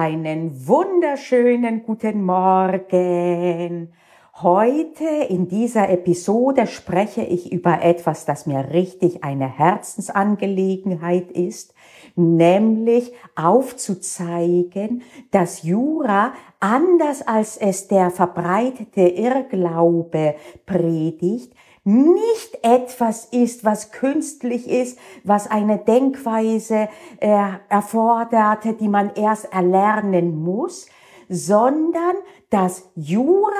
Einen 0.00 0.68
wunderschönen 0.68 1.82
guten 1.82 2.24
Morgen. 2.24 3.92
Heute 4.40 5.26
in 5.28 5.48
dieser 5.48 5.88
Episode 5.88 6.68
spreche 6.68 7.22
ich 7.22 7.50
über 7.50 7.82
etwas, 7.82 8.24
das 8.24 8.46
mir 8.46 8.70
richtig 8.72 9.24
eine 9.24 9.48
Herzensangelegenheit 9.48 11.32
ist, 11.32 11.74
nämlich 12.14 13.12
aufzuzeigen, 13.34 15.02
dass 15.32 15.64
Jura 15.64 16.32
anders 16.60 17.26
als 17.26 17.56
es 17.56 17.88
der 17.88 18.12
verbreitete 18.12 19.00
Irrglaube 19.00 20.36
predigt, 20.64 21.52
nicht 21.88 22.58
etwas 22.62 23.24
ist, 23.30 23.64
was 23.64 23.92
künstlich 23.92 24.68
ist, 24.68 24.98
was 25.24 25.50
eine 25.50 25.78
Denkweise 25.78 26.88
äh, 27.18 27.48
erforderte, 27.70 28.74
die 28.74 28.88
man 28.88 29.14
erst 29.14 29.52
erlernen 29.54 30.42
muss, 30.42 30.86
sondern 31.30 32.16
dass 32.50 32.90
Jura 32.94 33.52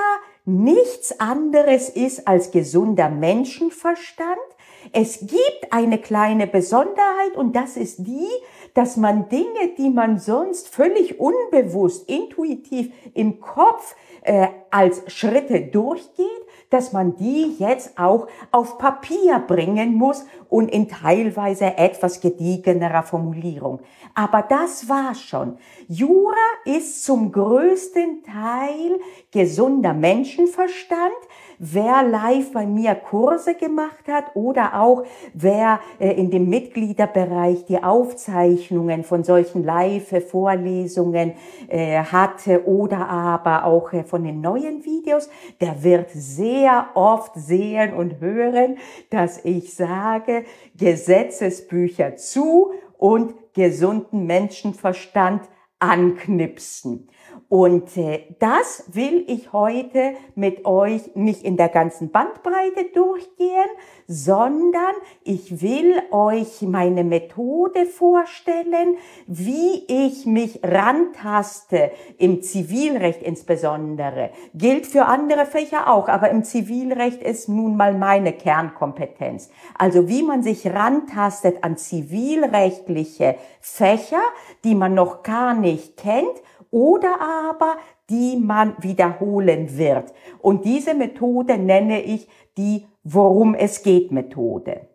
nichts 0.44 1.18
anderes 1.20 1.88
ist 1.88 2.28
als 2.28 2.50
gesunder 2.50 3.08
Menschenverstand. 3.08 4.36
Es 4.92 5.20
gibt 5.20 5.72
eine 5.72 5.98
kleine 5.98 6.46
Besonderheit 6.46 7.34
und 7.34 7.56
das 7.56 7.78
ist 7.78 8.06
die, 8.06 8.28
dass 8.74 8.98
man 8.98 9.30
Dinge, 9.30 9.74
die 9.78 9.88
man 9.88 10.18
sonst 10.18 10.68
völlig 10.68 11.18
unbewusst, 11.18 12.08
intuitiv 12.08 12.92
im 13.14 13.40
Kopf 13.40 13.96
äh, 14.22 14.48
als 14.70 15.02
Schritte 15.12 15.62
durchgeht, 15.62 16.26
dass 16.70 16.92
man 16.92 17.16
die 17.16 17.56
jetzt 17.58 17.98
auch 17.98 18.28
auf 18.50 18.78
Papier 18.78 19.38
bringen 19.46 19.94
muss 19.94 20.24
und 20.48 20.70
in 20.70 20.88
teilweise 20.88 21.76
etwas 21.76 22.20
gediegenerer 22.20 23.02
Formulierung. 23.02 23.80
Aber 24.14 24.42
das 24.42 24.88
war 24.88 25.14
schon. 25.14 25.58
Jura 25.86 26.34
ist 26.64 27.04
zum 27.04 27.32
größten 27.32 28.22
Teil 28.22 29.00
gesunder 29.30 29.94
Menschenverstand, 29.94 31.12
wer 31.58 32.02
live 32.02 32.52
bei 32.52 32.66
mir 32.66 32.94
Kurse 32.94 33.54
gemacht 33.54 34.06
hat 34.08 34.34
oder 34.34 34.80
auch 34.80 35.04
wer 35.34 35.80
äh, 35.98 36.12
in 36.12 36.30
dem 36.30 36.48
Mitgliederbereich 36.48 37.64
die 37.66 37.82
Aufzeichnungen 37.82 39.04
von 39.04 39.24
solchen 39.24 39.64
Live-Vorlesungen 39.64 41.34
äh, 41.68 41.98
hatte 41.98 42.66
oder 42.66 43.08
aber 43.08 43.64
auch 43.64 43.92
äh, 43.92 44.04
von 44.04 44.24
den 44.24 44.40
neuen 44.40 44.84
Videos, 44.84 45.28
der 45.60 45.82
wird 45.82 46.10
sehr 46.10 46.88
oft 46.94 47.32
sehen 47.34 47.92
und 47.92 48.20
hören, 48.20 48.78
dass 49.10 49.44
ich 49.44 49.74
sage, 49.74 50.44
Gesetzesbücher 50.76 52.16
zu 52.16 52.72
und 52.96 53.34
gesunden 53.54 54.26
Menschenverstand 54.26 55.42
anknipsen. 55.78 57.08
Und 57.48 57.96
äh, 57.96 58.24
das 58.38 58.84
will 58.92 59.24
ich 59.26 59.52
heute 59.52 60.14
mit 60.34 60.64
euch 60.66 61.14
nicht 61.14 61.42
in 61.42 61.56
der 61.56 61.68
ganzen 61.68 62.10
Bandbreite 62.10 62.86
durchgehen, 62.94 63.68
sondern 64.06 64.94
ich 65.24 65.62
will 65.62 66.00
euch 66.10 66.62
meine 66.62 67.04
Methode 67.04 67.86
vorstellen, 67.86 68.96
wie 69.26 69.84
ich 69.86 70.26
mich 70.26 70.60
rantaste, 70.62 71.90
im 72.18 72.42
Zivilrecht 72.42 73.22
insbesondere. 73.22 74.30
Gilt 74.54 74.86
für 74.86 75.06
andere 75.06 75.46
Fächer 75.46 75.92
auch, 75.92 76.08
aber 76.08 76.30
im 76.30 76.44
Zivilrecht 76.44 77.22
ist 77.22 77.48
nun 77.48 77.76
mal 77.76 77.94
meine 77.94 78.32
Kernkompetenz. 78.32 79.50
Also 79.76 80.08
wie 80.08 80.22
man 80.22 80.42
sich 80.42 80.66
rantastet 80.66 81.64
an 81.64 81.76
zivilrechtliche 81.76 83.36
Fächer, 83.60 84.22
die 84.64 84.74
man 84.74 84.94
noch 84.94 85.22
gar 85.22 85.54
nicht 85.54 85.96
kennt 85.96 86.42
oder 86.70 87.20
aber 87.20 87.76
die 88.10 88.36
man 88.36 88.74
wiederholen 88.80 89.76
wird. 89.76 90.12
Und 90.40 90.64
diese 90.64 90.94
Methode 90.94 91.58
nenne 91.58 92.02
ich 92.02 92.28
die 92.56 92.86
Worum 93.10 93.54
es 93.54 93.82
geht 93.82 94.12
Methode. 94.12 94.86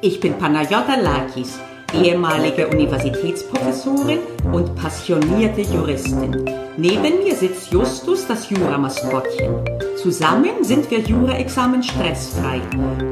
Ich 0.00 0.20
bin 0.20 0.34
Panayota 0.34 0.94
Lakis, 0.94 1.58
ehemalige 1.92 2.68
Universitätsprofessorin 2.68 4.20
und 4.52 4.76
passionierte 4.76 5.62
Juristin. 5.62 6.67
Neben 6.80 7.24
mir 7.24 7.34
sitzt 7.34 7.72
Justus, 7.72 8.24
das 8.28 8.48
Juramaskottchen. 8.50 9.64
Zusammen 10.00 10.62
sind 10.62 10.88
wir 10.92 11.00
Jura-Examen 11.00 11.82
stressfrei. 11.82 12.60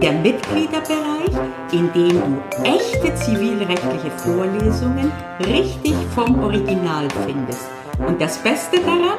Der 0.01 0.13
Mitgliederbereich, 0.13 1.33
in 1.73 1.93
dem 1.93 2.11
du 2.11 2.63
echte 2.63 3.13
zivilrechtliche 3.17 4.13
Vorlesungen 4.19 5.11
richtig 5.41 5.95
vom 6.15 6.45
Original 6.45 7.09
findest. 7.27 7.67
Und 8.07 8.21
das 8.21 8.39
Beste 8.39 8.79
daran, 8.79 9.19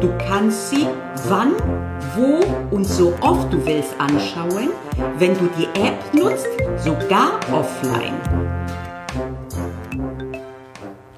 du 0.00 0.16
kannst 0.28 0.70
sie 0.70 0.86
wann, 1.26 1.54
wo 2.14 2.76
und 2.76 2.84
so 2.84 3.12
oft 3.20 3.52
du 3.52 3.66
willst 3.66 3.98
anschauen, 3.98 4.68
wenn 5.18 5.34
du 5.34 5.48
die 5.58 5.66
App 5.80 6.14
nutzt, 6.14 6.46
sogar 6.84 7.40
offline. 7.52 8.14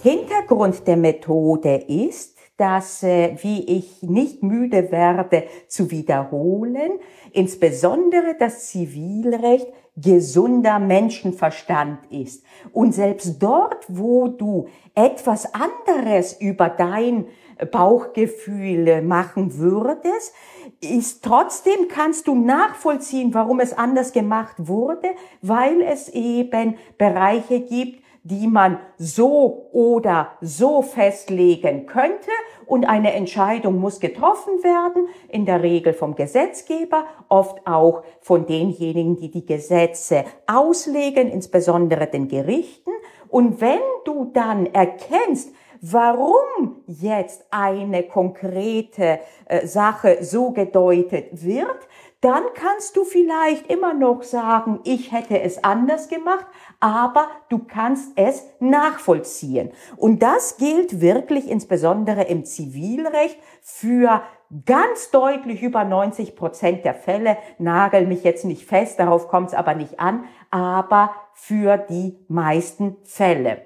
Hintergrund 0.03 0.87
der 0.87 0.97
Methode 0.97 1.75
ist, 1.87 2.40
dass, 2.60 3.03
äh, 3.03 3.37
wie 3.41 3.65
ich 3.65 4.03
nicht 4.03 4.43
müde 4.43 4.93
werde 4.93 5.44
zu 5.66 5.91
wiederholen, 5.91 6.98
insbesondere 7.32 8.37
das 8.38 8.69
Zivilrecht 8.69 9.66
gesunder 9.97 10.78
Menschenverstand 10.78 12.00
ist. 12.10 12.44
Und 12.72 12.93
selbst 12.93 13.43
dort, 13.43 13.87
wo 13.88 14.28
du 14.28 14.69
etwas 14.94 15.54
anderes 15.54 16.38
über 16.38 16.69
dein 16.69 17.25
Bauchgefühl 17.71 19.00
machen 19.00 19.56
würdest, 19.56 20.34
ist 20.82 21.25
trotzdem 21.25 21.88
kannst 21.88 22.27
du 22.27 22.34
nachvollziehen, 22.34 23.32
warum 23.32 23.60
es 23.60 23.72
anders 23.72 24.12
gemacht 24.12 24.56
wurde, 24.59 25.09
weil 25.41 25.81
es 25.81 26.10
eben 26.10 26.77
Bereiche 26.98 27.60
gibt, 27.60 28.03
die 28.23 28.47
man 28.47 28.79
so 28.99 29.69
oder 29.73 30.33
so 30.41 30.83
festlegen 30.83 31.87
könnte 31.87 32.31
und 32.67 32.85
eine 32.85 33.15
Entscheidung 33.15 33.79
muss 33.79 33.99
getroffen 33.99 34.63
werden, 34.63 35.09
in 35.29 35.47
der 35.47 35.63
Regel 35.63 35.93
vom 35.93 36.15
Gesetzgeber, 36.15 37.05
oft 37.29 37.67
auch 37.67 38.03
von 38.21 38.47
denjenigen, 38.47 39.17
die 39.17 39.31
die 39.31 39.47
Gesetze 39.47 40.25
auslegen, 40.47 41.29
insbesondere 41.29 42.07
den 42.07 42.29
Gerichten. 42.29 42.91
Und 43.29 43.61
wenn 43.61 43.81
du 44.05 44.31
dann 44.33 44.67
erkennst, 44.67 45.53
warum 45.81 46.83
jetzt 46.87 47.47
eine 47.51 48.03
konkrete 48.03 49.21
äh, 49.47 49.67
Sache 49.67 50.19
so 50.21 50.51
gedeutet 50.51 51.45
wird, 51.45 51.89
dann 52.21 52.45
kannst 52.55 52.97
du 52.97 53.05
vielleicht 53.05 53.71
immer 53.71 53.95
noch 53.95 54.23
sagen, 54.23 54.81
ich 54.85 55.11
hätte 55.11 55.41
es 55.41 55.65
anders 55.65 56.09
gemacht, 56.09 56.47
aber 56.79 57.29
du 57.49 57.61
kannst 57.61 58.13
es 58.17 58.45
nachvollziehen. 58.61 59.71
Und 59.97 60.23
das 60.23 60.59
gilt 60.59 61.01
wirklich 61.01 61.49
insbesondere 61.49 62.25
im 62.25 62.45
Zivilrecht 62.45 63.39
für 63.63 64.23
ganz 64.67 65.11
deutlich 65.11 65.63
über 65.63 65.85
90 65.85 66.37
Prozent 66.37 66.85
der 66.85 66.95
Fälle. 66.95 67.39
Nagel 67.59 68.07
mich 68.07 68.23
jetzt 68.23 68.45
nicht 68.45 68.67
fest, 68.67 68.99
darauf 68.99 69.29
kommt 69.29 69.49
es 69.49 69.55
aber 69.55 69.75
nicht 69.75 69.99
an, 69.99 70.25
aber 70.51 71.15
für 71.33 71.79
die 71.79 72.19
meisten 72.29 72.97
Fälle. 73.05 73.63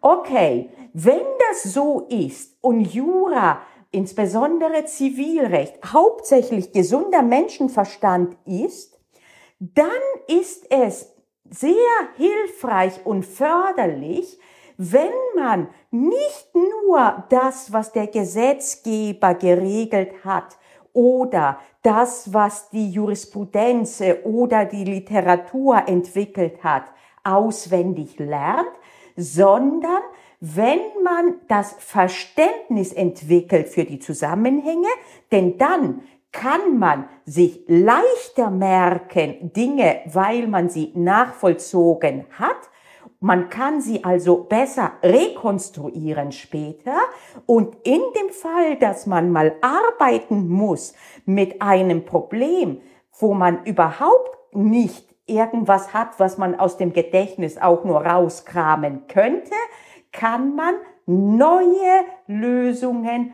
Okay, 0.00 0.70
wenn 0.92 1.20
das 1.48 1.72
so 1.72 2.06
ist 2.08 2.56
und 2.60 2.80
Jura 2.80 3.60
insbesondere 3.90 4.84
Zivilrecht, 4.84 5.78
hauptsächlich 5.92 6.72
gesunder 6.72 7.22
Menschenverstand 7.22 8.36
ist, 8.44 8.98
dann 9.58 9.88
ist 10.26 10.70
es 10.70 11.14
sehr 11.50 11.72
hilfreich 12.16 13.04
und 13.04 13.24
förderlich, 13.24 14.38
wenn 14.76 15.10
man 15.34 15.68
nicht 15.90 16.54
nur 16.54 17.24
das, 17.30 17.72
was 17.72 17.92
der 17.92 18.06
Gesetzgeber 18.06 19.34
geregelt 19.34 20.24
hat, 20.24 20.56
oder 20.92 21.60
das, 21.82 22.32
was 22.32 22.70
die 22.70 22.90
Jurisprudenz 22.90 24.02
oder 24.24 24.64
die 24.64 24.84
Literatur 24.84 25.84
entwickelt 25.86 26.64
hat, 26.64 26.84
auswendig 27.22 28.18
lernt, 28.18 28.72
sondern 29.16 30.02
wenn 30.40 30.80
man 31.02 31.34
das 31.48 31.74
Verständnis 31.78 32.92
entwickelt 32.92 33.68
für 33.68 33.84
die 33.84 33.98
Zusammenhänge, 33.98 34.88
denn 35.32 35.58
dann 35.58 36.02
kann 36.32 36.78
man 36.78 37.08
sich 37.24 37.64
leichter 37.66 38.50
merken 38.50 39.52
Dinge, 39.52 40.00
weil 40.06 40.46
man 40.46 40.68
sie 40.68 40.92
nachvollzogen 40.94 42.26
hat. 42.38 42.56
Man 43.20 43.48
kann 43.48 43.80
sie 43.80 44.04
also 44.04 44.44
besser 44.44 44.92
rekonstruieren 45.02 46.30
später. 46.30 46.96
Und 47.46 47.74
in 47.82 48.00
dem 48.16 48.30
Fall, 48.30 48.76
dass 48.76 49.06
man 49.06 49.32
mal 49.32 49.56
arbeiten 49.60 50.48
muss 50.48 50.94
mit 51.24 51.60
einem 51.60 52.04
Problem, 52.04 52.80
wo 53.18 53.34
man 53.34 53.64
überhaupt 53.64 54.54
nicht 54.54 55.08
irgendwas 55.26 55.92
hat, 55.92 56.18
was 56.18 56.38
man 56.38 56.58
aus 56.58 56.76
dem 56.76 56.92
Gedächtnis 56.92 57.58
auch 57.58 57.84
nur 57.84 58.06
rauskramen 58.06 59.08
könnte, 59.08 59.54
kann 60.12 60.54
man 60.54 60.74
neue 61.06 62.04
Lösungen 62.26 63.32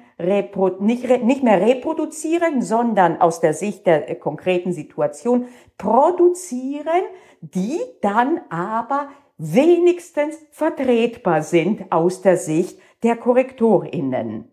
nicht, 0.79 1.25
nicht 1.25 1.43
mehr 1.43 1.61
reproduzieren, 1.61 2.63
sondern 2.63 3.21
aus 3.21 3.41
der 3.41 3.53
Sicht 3.53 3.87
der 3.87 4.09
äh, 4.09 4.15
konkreten 4.15 4.73
Situation 4.73 5.49
produzieren, 5.77 7.03
die 7.41 7.81
dann 8.01 8.41
aber 8.49 9.09
wenigstens 9.39 10.37
vertretbar 10.53 11.43
sind 11.43 11.91
aus 11.91 12.23
der 12.23 12.37
Sicht 12.37 12.79
der 13.03 13.17
Korrektorinnen. 13.17 14.51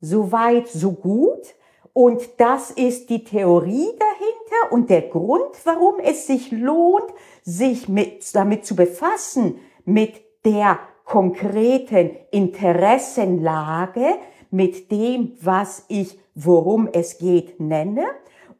Soweit, 0.00 0.68
so 0.68 0.92
gut. 0.92 1.54
Und 1.92 2.38
das 2.38 2.70
ist 2.70 3.10
die 3.10 3.24
Theorie 3.24 3.88
dahinter 3.98 4.72
und 4.72 4.88
der 4.88 5.02
Grund, 5.02 5.56
warum 5.64 5.98
es 5.98 6.28
sich 6.28 6.52
lohnt, 6.52 7.12
sich 7.42 7.88
mit, 7.88 8.32
damit 8.36 8.64
zu 8.64 8.76
befassen, 8.76 9.58
mit 9.88 10.20
der 10.44 10.78
konkreten 11.04 12.10
Interessenlage, 12.30 14.04
mit 14.50 14.90
dem, 14.90 15.32
was 15.40 15.86
ich, 15.88 16.18
worum 16.34 16.88
es 16.92 17.16
geht, 17.16 17.58
nenne. 17.58 18.04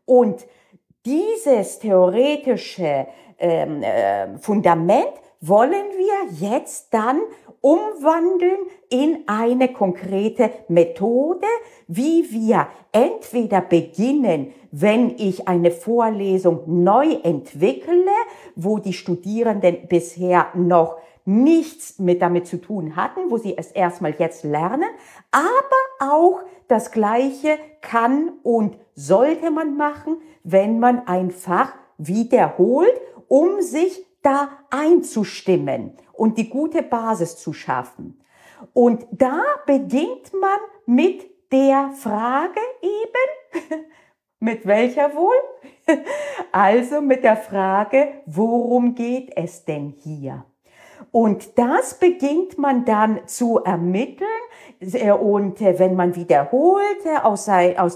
Und 0.06 0.46
dieses 1.04 1.78
theoretische 1.78 3.06
ähm, 3.38 3.82
äh, 3.82 4.38
Fundament 4.38 5.12
wollen 5.40 5.86
wir 5.96 6.48
jetzt 6.48 6.92
dann 6.92 7.20
umwandeln 7.60 8.58
in 8.88 9.24
eine 9.26 9.68
konkrete 9.68 10.50
Methode, 10.68 11.46
wie 11.86 12.30
wir 12.30 12.68
entweder 12.92 13.60
beginnen, 13.60 14.54
wenn 14.70 15.14
ich 15.18 15.46
eine 15.46 15.70
Vorlesung 15.70 16.62
neu 16.66 17.18
entwickle, 17.22 18.06
wo 18.56 18.78
die 18.78 18.92
Studierenden 18.92 19.88
bisher 19.88 20.48
noch 20.54 20.96
nichts 21.28 21.98
mit 21.98 22.22
damit 22.22 22.46
zu 22.46 22.56
tun 22.56 22.96
hatten, 22.96 23.30
wo 23.30 23.36
sie 23.36 23.56
es 23.56 23.70
erstmal 23.70 24.14
jetzt 24.18 24.44
lernen, 24.44 24.88
aber 25.30 26.10
auch 26.12 26.40
das 26.68 26.90
Gleiche 26.90 27.58
kann 27.82 28.32
und 28.42 28.78
sollte 28.94 29.50
man 29.50 29.76
machen, 29.76 30.16
wenn 30.42 30.78
man 30.78 31.06
ein 31.06 31.30
Fach 31.30 31.74
wiederholt, 31.98 32.98
um 33.28 33.60
sich 33.60 34.06
da 34.22 34.48
einzustimmen 34.70 35.92
und 36.14 36.38
die 36.38 36.48
gute 36.48 36.82
Basis 36.82 37.36
zu 37.36 37.52
schaffen. 37.52 38.20
Und 38.72 39.06
da 39.12 39.42
beginnt 39.66 40.32
man 40.32 40.58
mit 40.86 41.30
der 41.52 41.90
Frage 41.90 42.60
eben, 42.80 43.84
mit 44.40 44.66
welcher 44.66 45.14
wohl? 45.14 45.36
Also 46.52 47.00
mit 47.02 47.24
der 47.24 47.36
Frage, 47.36 48.22
worum 48.26 48.94
geht 48.94 49.36
es 49.36 49.64
denn 49.64 49.90
hier? 49.90 50.44
Und 51.10 51.58
das 51.58 51.94
beginnt 51.94 52.58
man 52.58 52.84
dann 52.84 53.26
zu 53.26 53.58
ermitteln. 53.58 54.28
Und 55.20 55.60
äh, 55.60 55.78
wenn 55.78 55.96
man 55.96 56.14
wiederholt, 56.14 57.04
äh, 57.04 57.18
aus, 57.18 57.46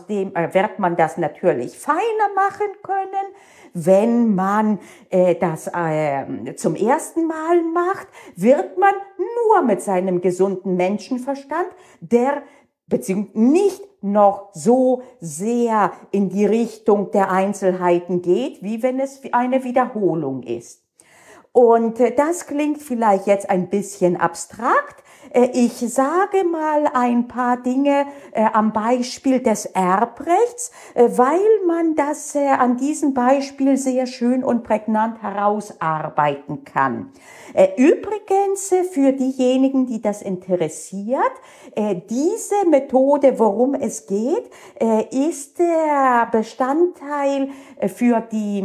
dem 0.06 0.34
äh, 0.34 0.52
wird 0.54 0.78
man 0.78 0.96
das 0.96 1.18
natürlich 1.18 1.78
feiner 1.78 1.98
machen 2.34 2.66
können. 2.82 3.34
Wenn 3.74 4.34
man 4.34 4.78
äh, 5.10 5.34
das 5.34 5.68
äh, 5.68 6.54
zum 6.56 6.74
ersten 6.74 7.26
Mal 7.26 7.62
macht, 7.62 8.08
wird 8.36 8.78
man 8.78 8.94
nur 9.18 9.62
mit 9.62 9.80
seinem 9.80 10.20
gesunden 10.20 10.76
Menschenverstand, 10.76 11.68
der 12.00 12.42
beziehungsweise 12.86 13.38
nicht 13.38 13.82
noch 14.02 14.50
so 14.52 15.02
sehr 15.20 15.92
in 16.10 16.28
die 16.28 16.44
Richtung 16.44 17.10
der 17.12 17.30
Einzelheiten 17.30 18.20
geht, 18.20 18.62
wie 18.62 18.82
wenn 18.82 18.98
es 18.98 19.20
eine 19.32 19.64
Wiederholung 19.64 20.42
ist. 20.42 20.81
Und 21.52 22.00
äh, 22.00 22.14
das 22.14 22.46
klingt 22.46 22.80
vielleicht 22.80 23.26
jetzt 23.26 23.48
ein 23.50 23.68
bisschen 23.68 24.16
abstrakt. 24.16 25.04
Äh, 25.30 25.50
ich 25.52 25.72
sage 25.72 26.44
mal 26.50 26.88
ein 26.94 27.28
paar 27.28 27.58
Dinge 27.58 28.06
äh, 28.32 28.46
am 28.52 28.72
Beispiel 28.72 29.40
des 29.40 29.66
Erbrechts, 29.66 30.72
weil 30.94 31.40
man 31.66 31.94
das 31.94 32.34
an 32.36 32.76
diesem 32.78 33.12
Beispiel 33.12 33.76
sehr 33.76 34.06
schön 34.06 34.42
und 34.42 34.62
prägnant 34.62 35.22
herausarbeiten 35.22 36.64
kann. 36.64 37.10
Übrigens, 37.76 38.72
für 38.92 39.12
diejenigen, 39.12 39.86
die 39.86 40.00
das 40.00 40.22
interessiert, 40.22 41.32
diese 42.08 42.66
Methode, 42.68 43.38
worum 43.38 43.74
es 43.74 44.06
geht, 44.06 44.50
ist 45.10 45.58
der 45.58 46.28
Bestandteil 46.30 47.50
für 47.88 48.20
die, 48.20 48.64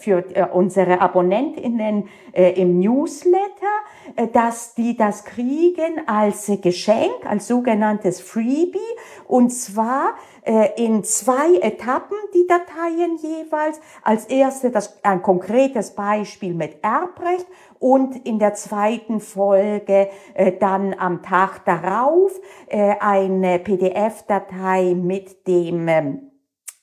für 0.00 0.24
unsere 0.52 1.00
Abonnentinnen 1.00 2.05
äh, 2.32 2.60
im 2.60 2.78
Newsletter, 2.78 3.46
äh, 4.16 4.28
dass 4.28 4.74
die 4.74 4.96
das 4.96 5.24
kriegen 5.24 6.06
als 6.06 6.50
Geschenk, 6.62 7.24
als 7.24 7.48
sogenanntes 7.48 8.20
Freebie, 8.20 8.78
und 9.26 9.50
zwar 9.50 10.14
äh, 10.46 10.70
in 10.76 11.02
zwei 11.02 11.56
Etappen 11.60 12.16
die 12.32 12.46
Dateien 12.46 13.16
jeweils. 13.16 13.80
Als 14.02 14.26
erste 14.26 14.70
das, 14.70 15.02
ein 15.02 15.22
konkretes 15.22 15.94
Beispiel 15.94 16.54
mit 16.54 16.82
Erbrecht 16.82 17.46
und 17.78 18.24
in 18.26 18.38
der 18.38 18.54
zweiten 18.54 19.20
Folge 19.20 20.08
äh, 20.34 20.52
dann 20.52 20.94
am 20.94 21.22
Tag 21.22 21.64
darauf 21.64 22.32
äh, 22.68 22.94
eine 23.00 23.58
PDF-Datei 23.58 24.94
mit 24.94 25.46
dem 25.46 25.88
ähm, 25.88 26.30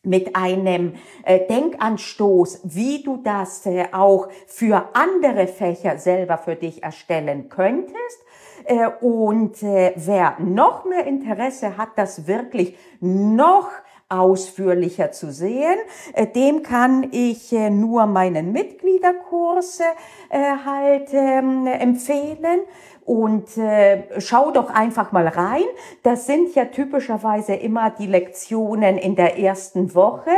mit 0.03 0.35
einem 0.35 0.93
äh, 1.23 1.47
Denkanstoß, 1.47 2.61
wie 2.63 3.03
du 3.03 3.17
das 3.23 3.65
äh, 3.65 3.85
auch 3.91 4.27
für 4.47 4.89
andere 4.93 5.47
Fächer 5.47 5.97
selber 5.97 6.37
für 6.37 6.55
dich 6.55 6.83
erstellen 6.83 7.49
könntest. 7.49 8.19
Äh, 8.65 8.87
und 9.01 9.63
äh, 9.63 9.93
wer 9.95 10.35
noch 10.39 10.85
mehr 10.85 11.05
Interesse 11.05 11.77
hat, 11.77 11.89
das 11.95 12.27
wirklich 12.27 12.77
noch 12.99 13.69
ausführlicher 14.13 15.11
zu 15.11 15.31
sehen. 15.31 15.77
Äh, 16.13 16.27
dem 16.27 16.63
kann 16.63 17.07
ich 17.11 17.51
äh, 17.51 17.69
nur 17.69 18.05
meinen 18.05 18.51
Mitgliederkurs 18.51 19.79
äh, 19.79 20.37
halt 20.65 21.13
empfehlen 21.13 22.61
und 23.05 23.57
äh, 23.57 24.03
schau 24.19 24.51
doch 24.51 24.69
einfach 24.69 25.11
mal 25.11 25.27
rein. 25.27 25.63
Das 26.03 26.25
sind 26.25 26.55
ja 26.55 26.65
typischerweise 26.65 27.53
immer 27.53 27.89
die 27.89 28.05
Lektionen 28.05 28.97
in 28.97 29.15
der 29.15 29.37
ersten 29.37 29.93
Woche. 29.93 30.31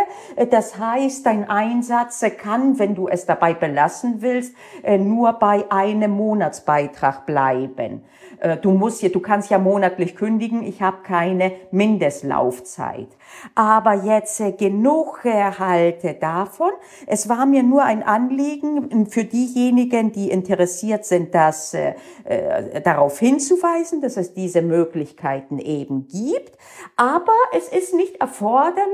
Das 0.50 0.80
heißt, 0.80 1.26
dein 1.26 1.48
Einsatz 1.48 2.26
kann, 2.38 2.80
wenn 2.80 2.96
du 2.96 3.08
es 3.08 3.26
dabei 3.26 3.54
belassen 3.54 4.22
willst, 4.22 4.56
nur 5.00 5.34
bei 5.34 5.66
einem 5.70 6.12
Monatsbeitrag 6.12 7.28
bleiben. 7.28 8.04
Äh, 8.40 8.58
du 8.58 8.72
musst 8.72 9.02
ja, 9.02 9.10
du 9.10 9.20
kannst 9.20 9.50
ja 9.50 9.60
monatlich 9.60 10.16
kündigen. 10.16 10.64
Ich 10.64 10.82
habe 10.82 10.98
keine 11.04 11.54
Mindestlaufzeit. 11.72 13.08
Aber 13.54 13.94
jetzt 13.94 14.40
äh, 14.40 14.52
genug 14.52 15.26
Erhalte 15.26 16.14
davon. 16.14 16.72
Es 17.08 17.30
war 17.30 17.46
mir 17.46 17.64
nur 17.64 17.84
ein 17.84 18.04
Anliegen 18.04 19.08
für 19.08 19.24
diejenigen, 19.24 20.12
die 20.12 20.30
interessiert 20.30 21.06
sind, 21.06 21.34
das 21.34 21.74
äh, 21.74 21.96
äh, 22.24 22.82
darauf 22.82 23.20
hinzuweisen, 23.20 24.02
dass 24.02 24.18
es 24.18 24.34
diese 24.34 24.62
Möglichkeiten 24.62 25.60
eben 25.60 26.08
gibt. 26.08 26.58
Aber 26.96 27.34
es 27.54 27.70
ist 27.70 27.94
nicht 27.94 28.18
erforderlich, 28.18 28.86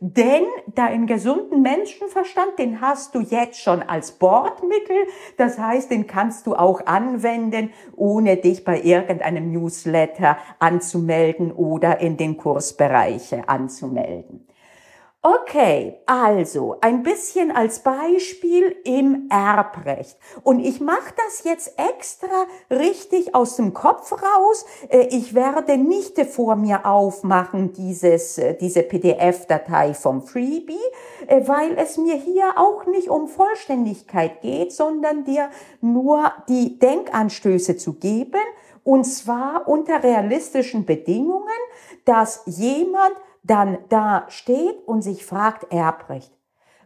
denn 0.00 0.44
deinen 0.74 1.06
gesunden 1.06 1.62
Menschenverstand, 1.62 2.58
den 2.58 2.80
hast 2.80 3.14
du 3.14 3.20
jetzt 3.20 3.60
schon 3.60 3.82
als 3.82 4.12
Bordmittel. 4.12 4.96
Das 5.36 5.58
heißt, 5.58 5.90
den 5.90 6.06
kannst 6.06 6.46
du 6.46 6.54
auch 6.54 6.86
anwenden, 6.86 7.70
ohne 7.96 8.36
dich 8.36 8.64
bei 8.64 8.80
irgendeinem 8.84 9.52
Newsletter 9.52 10.36
anzumelden 10.58 11.52
oder 11.52 12.00
in 12.00 12.16
den 12.16 12.36
Kursbereiche 12.36 13.48
anzumelden. 13.48 14.46
Okay, 15.24 16.00
also 16.06 16.78
ein 16.80 17.04
bisschen 17.04 17.52
als 17.52 17.84
Beispiel 17.84 18.74
im 18.82 19.28
Erbrecht. 19.30 20.18
Und 20.42 20.58
ich 20.58 20.80
mache 20.80 21.14
das 21.16 21.44
jetzt 21.44 21.78
extra 21.78 22.46
richtig 22.68 23.32
aus 23.32 23.54
dem 23.54 23.72
Kopf 23.72 24.10
raus. 24.10 24.66
Äh, 24.88 25.06
ich 25.10 25.32
werde 25.32 25.78
nicht 25.78 26.18
vor 26.26 26.56
mir 26.56 26.86
aufmachen, 26.86 27.72
dieses, 27.72 28.36
äh, 28.38 28.56
diese 28.56 28.82
PDF-Datei 28.82 29.94
vom 29.94 30.22
Freebie, 30.22 30.74
äh, 31.28 31.46
weil 31.46 31.78
es 31.78 31.98
mir 31.98 32.16
hier 32.16 32.54
auch 32.56 32.86
nicht 32.86 33.08
um 33.08 33.28
Vollständigkeit 33.28 34.40
geht, 34.40 34.72
sondern 34.72 35.22
dir 35.22 35.50
nur 35.80 36.32
die 36.48 36.80
Denkanstöße 36.80 37.76
zu 37.76 37.92
geben. 37.92 38.40
Und 38.84 39.04
zwar 39.04 39.68
unter 39.68 40.02
realistischen 40.02 40.84
Bedingungen, 40.84 41.46
dass 42.04 42.42
jemand 42.46 43.12
dann 43.42 43.78
da 43.88 44.24
steht 44.28 44.86
und 44.86 45.02
sich 45.02 45.24
fragt, 45.24 45.72
Erbrecht, 45.72 46.32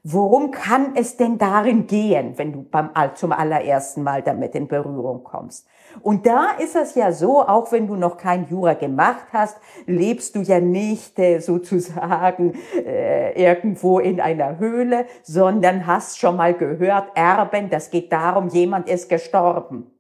worum 0.02 0.50
kann 0.52 0.94
es 0.94 1.16
denn 1.16 1.36
darin 1.36 1.86
gehen, 1.86 2.34
wenn 2.36 2.52
du 2.52 2.62
beim, 2.62 2.90
zum 3.14 3.32
allerersten 3.32 4.02
Mal 4.02 4.22
damit 4.22 4.54
in 4.54 4.68
Berührung 4.68 5.24
kommst? 5.24 5.66
Und 6.02 6.26
da 6.26 6.50
ist 6.58 6.76
es 6.76 6.94
ja 6.94 7.12
so, 7.12 7.42
auch 7.42 7.72
wenn 7.72 7.86
du 7.86 7.96
noch 7.96 8.16
kein 8.16 8.46
Jura 8.48 8.74
gemacht 8.74 9.26
hast, 9.32 9.58
lebst 9.86 10.36
du 10.36 10.40
ja 10.40 10.60
nicht 10.60 11.18
äh, 11.18 11.38
sozusagen 11.40 12.54
äh, 12.74 13.32
irgendwo 13.42 13.98
in 13.98 14.20
einer 14.20 14.58
Höhle, 14.58 15.06
sondern 15.22 15.86
hast 15.86 16.18
schon 16.18 16.36
mal 16.36 16.54
gehört, 16.54 17.10
Erben, 17.14 17.70
das 17.70 17.90
geht 17.90 18.12
darum, 18.12 18.48
jemand 18.48 18.88
ist 18.88 19.08
gestorben. 19.08 19.90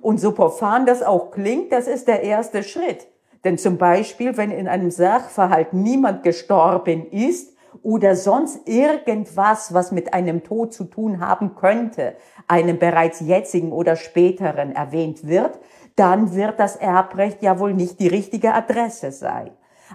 Und 0.00 0.18
so 0.20 0.32
profan 0.32 0.86
das 0.86 1.02
auch 1.02 1.30
klingt, 1.30 1.72
das 1.72 1.86
ist 1.86 2.08
der 2.08 2.22
erste 2.22 2.62
Schritt. 2.62 3.06
Denn 3.44 3.58
zum 3.58 3.78
Beispiel, 3.78 4.36
wenn 4.36 4.50
in 4.50 4.68
einem 4.68 4.90
Sachverhalt 4.90 5.72
niemand 5.72 6.22
gestorben 6.22 7.06
ist 7.10 7.54
oder 7.82 8.16
sonst 8.16 8.66
irgendwas, 8.68 9.72
was 9.72 9.92
mit 9.92 10.14
einem 10.14 10.42
Tod 10.42 10.72
zu 10.72 10.84
tun 10.84 11.20
haben 11.20 11.54
könnte, 11.54 12.16
einem 12.48 12.78
bereits 12.78 13.20
jetzigen 13.20 13.72
oder 13.72 13.96
späteren 13.96 14.72
erwähnt 14.72 15.26
wird, 15.26 15.58
dann 15.94 16.34
wird 16.34 16.58
das 16.60 16.76
Erbrecht 16.76 17.42
ja 17.42 17.58
wohl 17.58 17.72
nicht 17.74 18.00
die 18.00 18.08
richtige 18.08 18.52
Adresse 18.52 19.12
sein. 19.12 19.50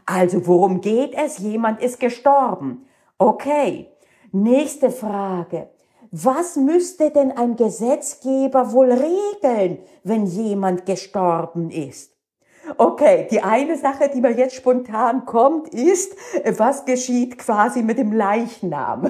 Also 0.05 0.47
worum 0.47 0.81
geht 0.81 1.13
es? 1.13 1.37
Jemand 1.37 1.81
ist 1.81 1.99
gestorben. 1.99 2.85
Okay. 3.17 3.87
Nächste 4.31 4.91
Frage. 4.91 5.69
Was 6.13 6.57
müsste 6.57 7.09
denn 7.09 7.31
ein 7.31 7.55
Gesetzgeber 7.55 8.73
wohl 8.73 8.91
regeln, 8.91 9.79
wenn 10.03 10.25
jemand 10.25 10.85
gestorben 10.85 11.71
ist? 11.71 12.11
Okay, 12.77 13.27
die 13.31 13.41
eine 13.41 13.77
Sache, 13.77 14.09
die 14.13 14.19
mir 14.19 14.31
jetzt 14.31 14.55
spontan 14.55 15.25
kommt, 15.25 15.69
ist, 15.69 16.13
was 16.57 16.83
geschieht 16.83 17.37
quasi 17.37 17.81
mit 17.81 17.97
dem 17.97 18.11
Leichnam? 18.11 19.09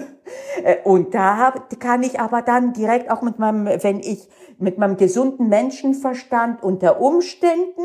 Und 0.84 1.16
da 1.16 1.54
kann 1.80 2.04
ich 2.04 2.20
aber 2.20 2.44
dann 2.44 2.72
direkt 2.74 3.10
auch 3.10 3.24
mit 3.24 3.40
meinem, 3.40 3.66
wenn 3.66 4.00
ich 4.00 4.30
mit 4.60 4.78
meinem 4.78 4.96
gesunden 4.96 5.50
Menschenverstand 5.50 6.62
unter 6.62 7.02
Umständen 7.02 7.82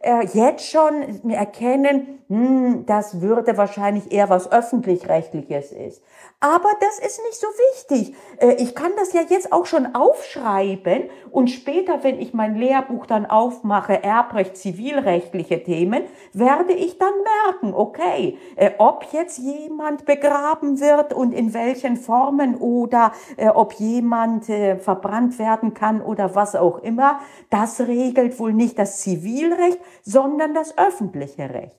äh, 0.00 0.26
jetzt 0.26 0.66
schon 0.66 1.30
erkennen, 1.30 2.20
hm, 2.28 2.84
das 2.86 3.20
würde 3.20 3.56
wahrscheinlich 3.56 4.12
eher 4.12 4.28
was 4.28 4.52
öffentlich-rechtliches 4.52 5.72
ist. 5.72 6.02
Aber 6.40 6.70
das 6.80 7.00
ist 7.00 7.20
nicht 7.24 7.40
so 7.40 7.48
wichtig. 7.48 8.14
Äh, 8.36 8.62
ich 8.62 8.76
kann 8.76 8.92
das 8.96 9.12
ja 9.12 9.22
jetzt 9.28 9.52
auch 9.52 9.66
schon 9.66 9.96
aufschreiben 9.96 11.10
und 11.32 11.50
später, 11.50 12.04
wenn 12.04 12.20
ich 12.20 12.32
mein 12.32 12.54
Lehrbuch 12.54 13.06
dann 13.06 13.26
aufmache, 13.26 14.04
Erbrecht, 14.04 14.56
zivilrechtliche 14.56 15.64
Themen, 15.64 16.04
werde 16.32 16.74
ich 16.74 16.96
dann 16.96 17.12
merken, 17.44 17.74
okay, 17.74 18.38
äh, 18.54 18.70
ob 18.78 19.06
jetzt 19.10 19.38
jemand 19.38 20.04
begraben 20.04 20.78
wird 20.78 21.12
und 21.12 21.32
in 21.32 21.54
welchen 21.54 21.96
Formen 21.96 22.54
oder 22.54 23.12
äh, 23.36 23.48
ob 23.48 23.72
jemand 23.74 24.46
verbrannt 24.46 25.38
werden 25.38 25.74
kann 25.74 26.00
oder 26.00 26.34
was 26.34 26.54
auch 26.54 26.78
immer, 26.78 27.20
das 27.50 27.80
regelt 27.80 28.38
wohl 28.38 28.52
nicht 28.52 28.78
das 28.78 29.00
Zivilrecht, 29.00 29.78
sondern 30.02 30.54
das 30.54 30.76
öffentliche 30.78 31.50
Recht. 31.50 31.77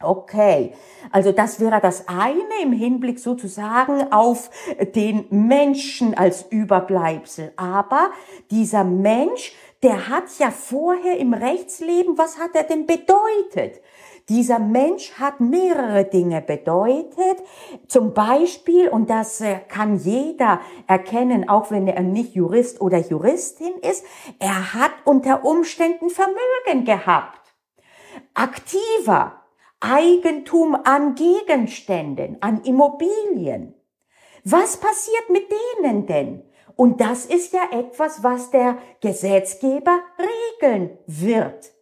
Okay, 0.00 0.74
also 1.10 1.32
das 1.32 1.58
wäre 1.58 1.80
das 1.80 2.06
eine 2.06 2.62
im 2.62 2.70
Hinblick 2.72 3.18
sozusagen 3.18 4.12
auf 4.12 4.48
den 4.94 5.26
Menschen 5.30 6.16
als 6.16 6.46
Überbleibsel. 6.50 7.52
Aber 7.56 8.12
dieser 8.52 8.84
Mensch, 8.84 9.56
der 9.82 10.08
hat 10.08 10.24
ja 10.38 10.52
vorher 10.52 11.18
im 11.18 11.34
Rechtsleben, 11.34 12.16
was 12.16 12.38
hat 12.38 12.54
er 12.54 12.62
denn 12.62 12.86
bedeutet? 12.86 13.80
Dieser 14.28 14.60
Mensch 14.60 15.14
hat 15.14 15.40
mehrere 15.40 16.04
Dinge 16.04 16.42
bedeutet. 16.42 17.42
Zum 17.88 18.14
Beispiel, 18.14 18.88
und 18.88 19.10
das 19.10 19.40
äh, 19.40 19.58
kann 19.66 19.96
jeder 19.96 20.60
erkennen, 20.86 21.48
auch 21.48 21.72
wenn 21.72 21.88
er 21.88 22.02
nicht 22.02 22.34
Jurist 22.34 22.80
oder 22.80 22.98
Juristin 22.98 23.72
ist, 23.80 24.04
er 24.38 24.74
hat 24.74 24.92
unter 25.04 25.44
Umständen 25.44 26.10
Vermögen 26.10 26.84
gehabt. 26.84 27.40
Aktiver, 28.34 29.37
Eigentum 29.80 30.76
an 30.84 31.14
Gegenständen, 31.14 32.38
an 32.40 32.62
Immobilien. 32.62 33.74
Was 34.44 34.78
passiert 34.78 35.30
mit 35.30 35.48
denen 35.50 36.06
denn? 36.06 36.42
Und 36.74 37.00
das 37.00 37.26
ist 37.26 37.52
ja 37.52 37.62
etwas, 37.72 38.22
was 38.22 38.50
der 38.50 38.78
Gesetzgeber 39.00 40.00
regeln 40.62 40.96
wird. 41.06 41.72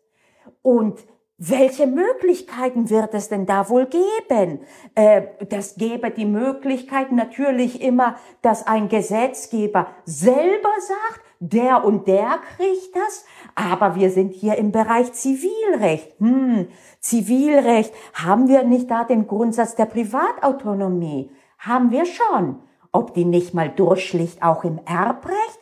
Und 0.63 1.05
welche 1.39 1.87
Möglichkeiten 1.87 2.89
wird 2.89 3.13
es 3.13 3.29
denn 3.29 3.45
da 3.45 3.69
wohl 3.69 3.87
geben? 3.87 4.61
Äh, 4.95 5.23
das 5.49 5.77
gäbe 5.77 6.11
die 6.11 6.25
Möglichkeit 6.25 7.13
natürlich 7.13 7.83
immer, 7.83 8.17
dass 8.41 8.67
ein 8.67 8.89
Gesetzgeber 8.89 9.89
selber 10.07 10.73
sagt, 10.81 11.26
der 11.41 11.85
und 11.85 12.09
der 12.09 12.39
kriegt 12.57 12.95
das, 12.95 13.25
aber 13.55 13.95
wir 13.95 14.11
sind 14.11 14.33
hier 14.33 14.57
im 14.57 14.73
Bereich 14.73 15.13
Zivilrecht. 15.13 16.19
Hm, 16.19 16.69
Zivilrecht, 17.01 17.93
haben 18.15 18.49
wir 18.49 18.65
nicht 18.65 18.91
da 18.91 19.05
den 19.05 19.27
Grundsatz 19.27 19.75
der 19.75 19.87
Privatautonomie? 19.87 21.31
Haben 21.59 21.91
wir 21.91 22.05
schon. 22.05 22.61
Ob 22.93 23.15
die 23.15 23.25
nicht 23.25 23.53
mal 23.53 23.69
durchschlicht 23.69 24.43
auch 24.43 24.65
im 24.65 24.81
Erbrecht? 24.87 25.61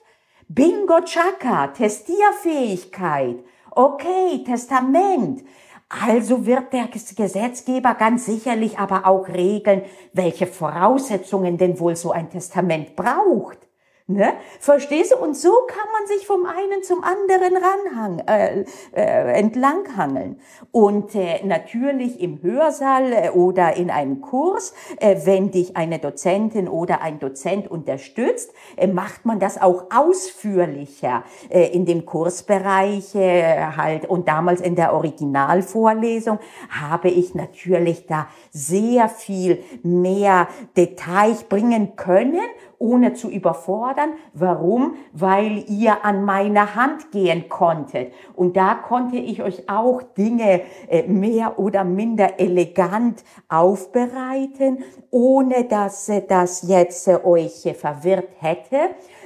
Bingo 0.48 1.00
Chaka, 1.04 1.68
Testierfähigkeit. 1.68 3.42
Okay, 3.70 4.44
Testament. 4.44 5.42
Also 5.88 6.46
wird 6.46 6.72
der 6.72 6.88
Gesetzgeber 6.88 7.94
ganz 7.94 8.26
sicherlich 8.26 8.78
aber 8.78 9.06
auch 9.06 9.28
regeln, 9.28 9.82
welche 10.12 10.46
Voraussetzungen 10.46 11.56
denn 11.56 11.78
wohl 11.78 11.96
so 11.96 12.12
ein 12.12 12.30
Testament 12.30 12.96
braucht. 12.96 13.58
Ne? 14.06 14.34
Verstehst 14.60 15.12
du? 15.12 15.16
Und 15.16 15.34
so 15.34 15.50
kann 15.66 15.86
man 15.98 16.06
sich 16.06 16.26
vom 16.26 16.44
einen 16.44 16.82
zum 16.82 17.02
anderen 17.02 17.56
ranhang, 17.56 18.18
äh, 18.26 18.64
äh, 18.92 19.32
entlanghangeln. 19.32 20.40
Und 20.72 21.14
äh, 21.14 21.42
natürlich 21.42 22.20
im 22.20 22.42
Hörsaal 22.42 23.12
äh, 23.14 23.30
oder 23.30 23.78
in 23.78 23.90
einem 23.90 24.20
Kurs, 24.20 24.74
äh, 24.98 25.16
wenn 25.24 25.52
dich 25.52 25.78
eine 25.78 26.00
Dozentin 26.00 26.68
oder 26.68 27.00
ein 27.00 27.18
Dozent 27.18 27.70
unterstützt, 27.70 28.52
äh, 28.76 28.88
macht 28.88 29.24
man 29.24 29.40
das 29.40 29.58
auch 29.58 29.84
ausführlicher 29.90 31.24
äh, 31.48 31.68
in 31.68 31.86
dem 31.86 32.04
Kursbereich 32.04 33.14
äh, 33.14 33.68
halt. 33.74 34.04
Und 34.04 34.28
damals 34.28 34.60
in 34.60 34.76
der 34.76 34.92
Originalvorlesung 34.92 36.40
habe 36.68 37.08
ich 37.08 37.34
natürlich 37.34 38.04
da 38.06 38.28
sehr 38.50 39.08
viel 39.08 39.64
mehr 39.82 40.46
Details 40.76 41.44
bringen 41.44 41.96
können 41.96 42.42
ohne 42.84 43.14
zu 43.14 43.30
überfordern. 43.30 44.10
Warum? 44.34 44.96
Weil 45.12 45.64
ihr 45.68 46.04
an 46.04 46.24
meine 46.24 46.74
Hand 46.74 47.10
gehen 47.10 47.48
konntet. 47.48 48.12
Und 48.36 48.58
da 48.58 48.74
konnte 48.74 49.16
ich 49.16 49.42
euch 49.42 49.70
auch 49.70 50.02
Dinge 50.02 50.60
äh, 50.88 51.04
mehr 51.04 51.58
oder 51.58 51.82
minder 51.82 52.38
elegant 52.38 53.24
aufbereiten, 53.48 54.84
ohne 55.10 55.64
dass 55.64 56.10
das 56.28 56.68
jetzt 56.68 57.08
äh, 57.08 57.18
euch 57.24 57.66
verwirrt 57.74 58.28
hätte. 58.38 58.76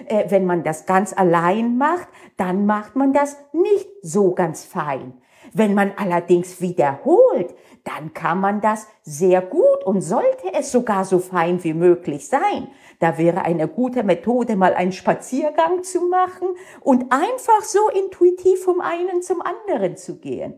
Äh, 0.06 0.26
wenn 0.28 0.46
man 0.46 0.62
das 0.62 0.86
ganz 0.86 1.12
allein 1.12 1.76
macht, 1.76 2.08
dann 2.36 2.64
macht 2.64 2.94
man 2.94 3.12
das 3.12 3.36
nicht 3.52 3.88
so 4.02 4.34
ganz 4.34 4.64
fein. 4.64 5.14
Wenn 5.52 5.74
man 5.74 5.92
allerdings 5.96 6.60
wiederholt, 6.60 7.54
dann 7.84 8.12
kann 8.12 8.40
man 8.40 8.60
das 8.60 8.86
sehr 9.02 9.40
gut 9.40 9.84
und 9.84 10.02
sollte 10.02 10.52
es 10.52 10.70
sogar 10.70 11.04
so 11.04 11.18
fein 11.18 11.62
wie 11.64 11.74
möglich 11.74 12.28
sein. 12.28 12.68
Da 12.98 13.16
wäre 13.16 13.42
eine 13.42 13.68
gute 13.68 14.02
Methode, 14.02 14.56
mal 14.56 14.74
einen 14.74 14.92
Spaziergang 14.92 15.82
zu 15.84 16.08
machen 16.08 16.48
und 16.80 17.12
einfach 17.12 17.62
so 17.62 17.88
intuitiv 17.90 18.64
vom 18.64 18.80
einen 18.80 19.22
zum 19.22 19.40
anderen 19.40 19.96
zu 19.96 20.18
gehen. 20.18 20.54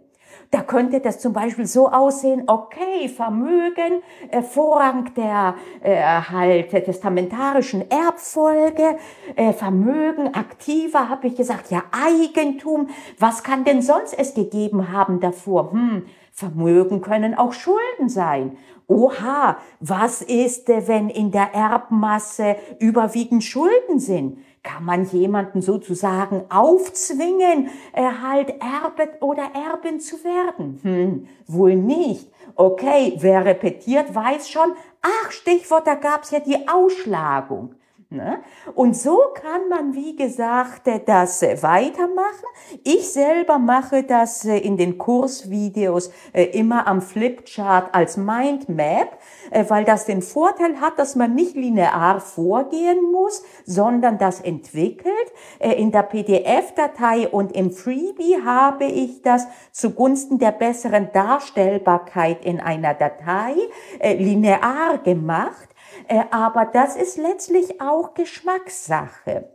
Da 0.51 0.63
könnte 0.63 1.01
das 1.01 1.21
zum 1.21 1.33
Beispiel 1.33 1.67
so 1.67 1.89
aussehen, 1.89 2.45
okay, 2.49 3.09
Vermögen, 3.09 4.03
äh, 4.31 4.43
Vorrang 4.43 5.13
der 5.15 5.55
äh, 5.81 6.03
halt 6.03 6.71
testamentarischen 6.71 7.89
Erbfolge, 7.89 8.97
äh, 9.37 9.53
Vermögen, 9.53 10.35
aktiver, 10.35 11.09
habe 11.09 11.29
ich 11.29 11.37
gesagt, 11.37 11.71
ja, 11.71 11.85
Eigentum, 11.93 12.89
was 13.19 13.45
kann 13.45 13.65
denn 13.65 13.81
sonst 13.81 14.19
es 14.19 14.35
gegeben 14.35 14.93
haben 14.93 15.21
davor? 15.21 15.71
Hm, 15.73 16.07
Vermögen 16.41 17.03
können 17.03 17.35
auch 17.35 17.53
Schulden 17.53 18.09
sein. 18.09 18.57
Oha, 18.87 19.59
was 19.79 20.23
ist, 20.23 20.69
wenn 20.69 21.11
in 21.11 21.31
der 21.31 21.55
Erbmasse 21.55 22.57
überwiegend 22.79 23.45
Schulden 23.45 23.99
sind? 23.99 24.39
Kann 24.63 24.85
man 24.85 25.05
jemanden 25.05 25.61
sozusagen 25.61 26.45
aufzwingen, 26.49 27.69
er 27.93 28.23
halt 28.23 28.55
Erbe 28.61 29.11
oder 29.21 29.51
Erbin 29.55 30.01
zu 30.01 30.25
werden? 30.25 30.81
Hm, 30.83 31.29
wohl 31.47 31.77
nicht. 31.77 32.31
Okay, 32.57 33.17
wer 33.19 33.45
repetiert, 33.45 34.15
weiß 34.15 34.49
schon, 34.49 34.73
ach, 35.03 35.31
Stichwort, 35.31 35.87
da 35.87 35.95
gab's 35.95 36.31
ja 36.31 36.41
die 36.41 36.67
Ausschlagung. 36.67 37.75
Ne? 38.13 38.41
Und 38.75 38.97
so 38.97 39.21
kann 39.35 39.69
man, 39.69 39.95
wie 39.95 40.17
gesagt, 40.17 40.89
das 41.07 41.43
weitermachen. 41.43 42.45
Ich 42.83 43.13
selber 43.13 43.61
mache 43.61 44.03
das 44.03 44.45
äh, 44.45 44.59
in 44.59 44.77
den 44.77 44.99
Kursvideos 44.99 46.11
äh, 46.33 46.43
immer 46.47 46.89
am 46.89 47.03
Flipchart 47.03 47.95
als 47.95 48.17
Mindmap, 48.17 49.17
äh, 49.53 49.65
weil 49.69 49.85
das 49.85 50.07
den 50.07 50.23
Vorteil 50.23 50.81
hat, 50.81 50.99
dass 50.99 51.15
man 51.15 51.37
nicht 51.37 51.55
linear 51.55 52.21
vorgehen 52.21 53.13
muss, 53.13 53.45
sondern 53.65 54.19
das 54.19 54.41
entwickelt. 54.41 55.15
In 55.61 55.93
der 55.93 56.03
PDF-Datei 56.03 57.29
und 57.29 57.53
im 57.53 57.71
Freebie 57.71 58.43
habe 58.45 58.87
ich 58.87 59.23
das 59.23 59.47
zugunsten 59.71 60.39
der 60.39 60.51
besseren 60.51 61.13
Darstellbarkeit 61.13 62.45
in 62.45 62.59
einer 62.59 62.95
Datei 62.95 63.55
linear 64.03 64.99
gemacht. 64.99 65.70
Äh, 66.09 66.25
aber 66.31 66.67
das 66.67 66.97
ist 66.97 67.17
letztlich 67.17 67.81
auch 67.81 68.15
Geschmackssache. 68.15 69.51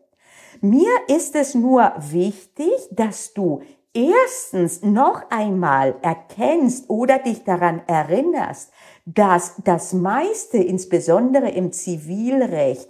Mir 0.62 0.92
ist 1.08 1.36
es 1.36 1.54
nur 1.56 1.94
wichtig, 1.98 2.72
dass 2.92 3.34
du 3.34 3.62
erstens 3.94 4.84
noch 4.84 5.30
einmal 5.32 5.96
erkennst 6.02 6.90
oder 6.90 7.20
dich 7.20 7.44
daran 7.44 7.82
erinnerst, 7.88 8.72
dass 9.06 9.54
das 9.64 9.94
meiste, 9.94 10.58
insbesondere 10.58 11.50
im 11.52 11.72
Zivilrecht, 11.72 12.90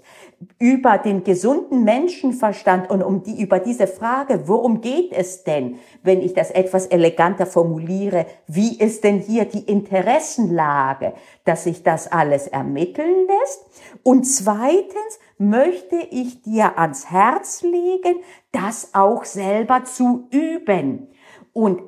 über 0.60 0.98
den 0.98 1.24
gesunden 1.24 1.84
Menschenverstand 1.84 2.90
und 2.90 3.04
um 3.04 3.24
die, 3.24 3.42
über 3.42 3.60
diese 3.60 3.88
Frage, 3.88 4.48
worum 4.48 4.80
geht 4.80 5.12
es 5.12 5.44
denn, 5.44 5.78
wenn 6.04 6.22
ich 6.22 6.34
das 6.34 6.52
etwas 6.52 6.88
eleganter 6.88 7.46
formuliere, 7.46 8.26
wie 8.48 8.78
ist 8.80 9.04
denn 9.04 9.20
hier 9.20 9.46
die 9.46 9.64
Interessenlage, 9.64 11.14
dass 11.44 11.66
sich 11.66 11.84
das 11.84 12.10
alles 12.12 12.48
ermitteln 12.48 13.28
lässt? 13.28 13.66
Und 14.04 14.24
zweitens 14.24 15.20
möchte 15.38 15.98
ich 15.98 16.42
dir 16.44 16.78
ans 16.80 17.12
Herz 17.12 17.62
legen, 17.62 18.22
das 18.54 18.94
auch 18.94 19.26
selber 19.26 19.84
zu 19.84 20.28
üben. 20.32 21.10
Und 21.52 21.82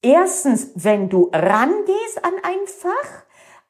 erstens, 0.00 0.70
wenn 0.74 1.10
du 1.10 1.30
rangehst 1.32 2.24
an 2.24 2.34
ein 2.42 2.66
Fach, 2.66 3.25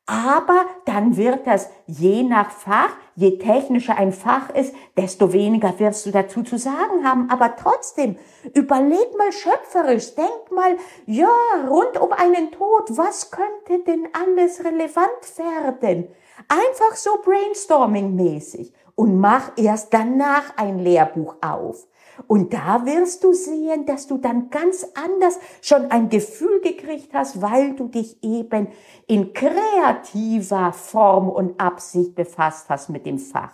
aber 0.07 0.67
dann 0.85 1.17
wird 1.17 1.49
das 1.49 1.69
je 1.87 2.23
nach 2.23 2.51
Fach, 2.53 2.91
je 3.17 3.39
technischer 3.39 3.97
ein 3.97 4.13
Fach 4.13 4.51
ist, 4.51 4.73
desto 4.97 5.33
weniger 5.33 5.77
wirst 5.81 6.07
du 6.07 6.13
dazu 6.13 6.45
zu 6.45 6.59
sagen 6.59 7.05
haben. 7.05 7.29
Aber 7.29 7.57
trotzdem, 7.57 8.17
überleg 8.55 9.19
mal 9.19 9.33
schöpferisch, 9.33 10.15
denk 10.15 10.53
mal, 10.53 10.77
ja, 11.07 11.29
rund 11.69 12.01
um 12.01 12.13
einen 12.13 12.53
Tod, 12.53 12.97
was 12.97 13.33
könnte 13.33 13.85
denn 13.85 14.09
alles 14.13 14.65
relevant 14.65 15.39
werden? 15.39 16.07
Einfach 16.49 16.95
so 16.95 17.11
brainstorming-mäßig 17.25 18.73
und 18.95 19.19
mach 19.19 19.53
erst 19.57 19.93
danach 19.93 20.57
ein 20.57 20.79
Lehrbuch 20.79 21.35
auf. 21.41 21.89
Und 22.27 22.53
da 22.53 22.85
wirst 22.87 23.25
du 23.25 23.33
sehen, 23.33 23.87
dass 23.87 24.07
du 24.07 24.19
dann 24.19 24.51
ganz 24.51 24.87
anders 24.95 25.39
schon 25.61 25.91
ein 25.91 26.09
Gefühl 26.09 26.61
gekriegt 26.61 27.11
hast, 27.13 27.43
weil 27.43 27.75
du 27.75 27.89
dich 27.89 28.23
eben 28.23 28.69
in 29.07 29.33
kreativer 29.33 30.73
Form 30.73 31.29
und 31.29 31.61
Absicht 31.61 32.15
befasst 32.15 32.69
hast 32.69 32.89
mit 32.89 33.07
dem 33.07 33.19
Fach. 33.19 33.53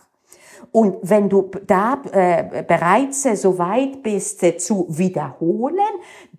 Und 0.70 0.98
wenn 1.02 1.28
du 1.28 1.50
da 1.66 2.00
äh, 2.12 2.62
bereits 2.62 3.26
äh, 3.26 3.34
so 3.34 3.58
weit 3.58 4.02
bist 4.02 4.42
äh, 4.42 4.56
zu 4.56 4.86
wiederholen, 4.88 5.76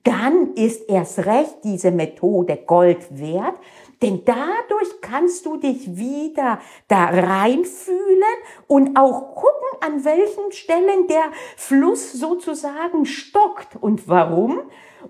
dann 0.03 0.53
ist 0.55 0.89
erst 0.89 1.25
recht 1.25 1.57
diese 1.63 1.91
Methode 1.91 2.57
Gold 2.65 3.19
wert, 3.19 3.55
denn 4.03 4.23
dadurch 4.25 5.01
kannst 5.01 5.45
du 5.45 5.57
dich 5.57 5.95
wieder 5.95 6.59
da 6.89 7.05
reinfühlen 7.05 8.23
und 8.67 8.97
auch 8.97 9.33
gucken, 9.33 9.53
an 9.79 10.03
welchen 10.03 10.51
Stellen 10.51 11.07
der 11.07 11.31
Fluss 11.55 12.11
sozusagen 12.11 13.05
stockt 13.05 13.77
und 13.79 14.07
warum. 14.07 14.59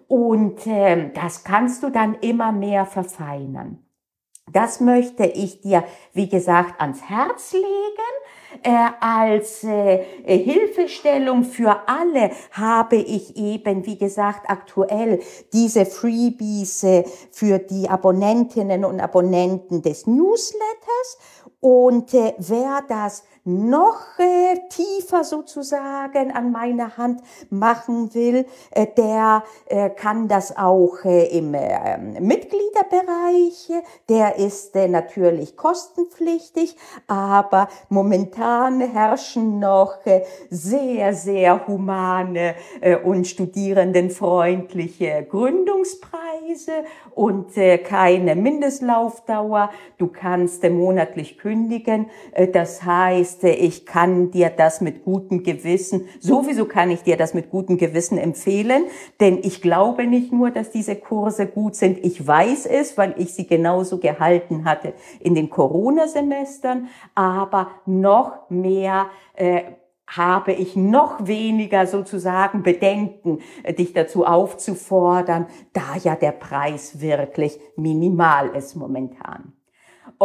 Und 0.08 0.66
äh, 0.68 1.12
das 1.14 1.44
kannst 1.44 1.84
du 1.84 1.90
dann 1.90 2.16
immer 2.22 2.52
mehr 2.52 2.86
verfeinern. 2.86 3.80
Das 4.52 4.80
möchte 4.80 5.26
ich 5.26 5.62
dir, 5.62 5.84
wie 6.14 6.30
gesagt, 6.30 6.80
ans 6.80 7.02
Herz 7.10 7.54
legen 7.54 8.14
als 9.00 9.64
äh, 9.64 10.04
Hilfestellung 10.26 11.44
für 11.44 11.88
alle 11.88 12.32
habe 12.52 12.96
ich 12.96 13.36
eben, 13.36 13.86
wie 13.86 13.98
gesagt, 13.98 14.50
aktuell 14.50 15.20
diese 15.52 15.86
Freebies 15.86 16.84
äh, 16.84 17.04
für 17.32 17.60
die 17.60 17.90
Abonnentinnen 17.90 18.86
und 18.86 19.00
Abonnenten 19.00 19.82
des 19.82 20.08
Newsletters. 20.08 21.18
Und 21.64 22.14
äh, 22.14 22.34
wer 22.40 22.82
das 22.90 23.24
noch 23.46 24.20
äh, 24.20 24.60
tiefer 24.70 25.24
sozusagen 25.24 26.32
an 26.32 26.52
meiner 26.52 26.98
Hand 26.98 27.22
machen 27.50 28.14
will, 28.14 28.46
äh, 28.72 28.88
der 28.98 29.44
äh, 29.68 29.90
kann 29.90 30.28
das 30.28 30.58
auch 30.58 31.06
äh, 31.06 31.38
im 31.38 31.54
äh, 31.54 31.98
Mitgliederbereich. 32.20 33.72
Der 34.10 34.38
ist 34.38 34.76
äh, 34.76 34.90
natürlich 34.90 35.56
kostenpflichtig, 35.56 36.76
aber 37.08 37.70
momentan 37.88 38.82
herrschen 38.82 39.60
noch 39.60 40.06
äh, 40.06 40.24
sehr, 40.50 41.14
sehr 41.14 41.66
humane 41.66 42.56
äh, 42.82 42.98
und 42.98 43.26
studierendenfreundliche 43.26 45.26
Gründungspreise 45.30 46.84
und 47.16 47.58
äh, 47.58 47.78
keine 47.78 48.36
Mindestlaufdauer. 48.36 49.70
Du 49.98 50.08
kannst 50.08 50.62
äh, 50.66 50.70
monatlich 50.70 51.38
kündigen. 51.38 51.53
Äh, 52.32 52.48
das 52.48 52.84
heißt, 52.84 53.34
ist, 53.34 53.44
ich 53.44 53.86
kann 53.86 54.32
dir 54.32 54.50
das 54.50 54.82
mit 54.82 55.04
gutem 55.04 55.44
Gewissen, 55.44 56.08
sowieso 56.20 56.66
kann 56.66 56.92
ich 56.92 57.02
dir 57.02 57.18
das 57.18 57.34
mit 57.34 57.50
gutem 57.50 57.78
Gewissen 57.78 58.18
empfehlen, 58.18 58.86
denn 59.20 59.40
ich 59.42 59.62
glaube 59.62 60.06
nicht 60.06 60.32
nur, 60.32 60.52
dass 60.52 60.72
diese 60.72 60.96
Kurse 60.96 61.48
gut 61.48 61.76
sind, 61.76 62.04
ich 62.04 62.26
weiß 62.26 62.66
es, 62.66 62.98
weil 62.98 63.16
ich 63.18 63.34
sie 63.34 63.48
genauso 63.48 63.98
gehalten 63.98 64.66
hatte 64.66 64.94
in 65.20 65.36
den 65.36 65.50
Corona-Semestern, 65.50 66.90
aber 67.16 67.72
noch 67.86 68.50
mehr 68.50 69.08
äh, 69.36 69.64
habe 70.08 70.52
ich 70.52 70.76
noch 70.76 71.26
weniger 71.26 71.88
sozusagen 71.88 72.62
Bedenken, 72.62 73.40
äh, 73.64 73.74
dich 73.74 73.94
dazu 73.94 74.26
aufzufordern, 74.26 75.48
da 75.72 75.96
ja 76.04 76.16
der 76.16 76.32
Preis 76.32 77.00
wirklich 77.00 77.60
minimal 77.78 78.50
ist 78.56 78.76
momentan. 78.76 79.54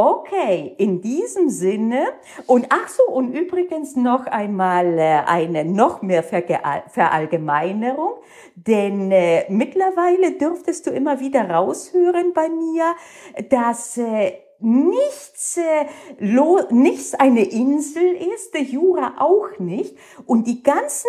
Okay, 0.00 0.76
in 0.78 1.00
diesem 1.00 1.50
Sinne. 1.50 2.06
Und 2.46 2.66
ach 2.68 2.88
so, 2.88 3.02
und 3.12 3.32
übrigens 3.32 3.96
noch 3.96 4.26
einmal 4.26 4.96
äh, 4.96 5.22
eine 5.26 5.64
noch 5.64 6.02
mehr 6.02 6.22
Verallgemeinerung, 6.22 8.12
denn 8.54 9.10
äh, 9.10 9.46
mittlerweile 9.50 10.38
dürftest 10.38 10.86
du 10.86 10.90
immer 10.90 11.18
wieder 11.18 11.50
raushören 11.50 12.32
bei 12.32 12.48
mir, 12.48 12.94
dass 13.50 13.96
äh, 13.98 14.34
nichts, 14.60 15.58
nichts 16.70 17.14
eine 17.14 17.44
Insel 17.44 18.16
ist, 18.34 18.54
der 18.54 18.62
Jura 18.62 19.14
auch 19.18 19.58
nicht. 19.58 19.96
Und 20.26 20.46
die 20.46 20.62
ganzen 20.62 21.08